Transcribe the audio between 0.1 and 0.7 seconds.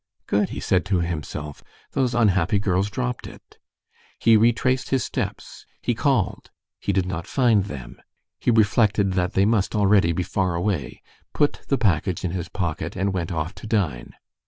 "Good," he